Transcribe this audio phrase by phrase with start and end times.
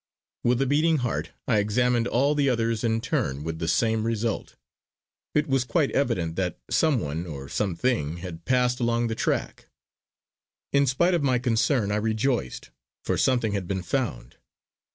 [0.43, 4.55] With a beating heart I examined all the others in turn, with the same result.
[5.35, 9.67] It was quite evident that some one, or some thing had passed along the track.
[10.73, 12.71] In spite of my concern I rejoiced,
[13.05, 14.37] for something had been found.